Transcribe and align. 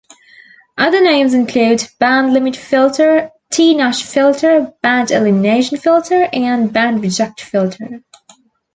Other 0.79 0.99
names 0.99 1.35
include 1.35 1.87
'band 1.99 2.33
limit 2.33 2.55
filter', 2.55 3.29
'T-notch 3.51 4.03
filter', 4.03 4.73
'band-elimination 4.81 5.77
filter', 5.77 6.27
and 6.33 6.73
'band-reject 6.73 7.39
filter'. 7.41 8.01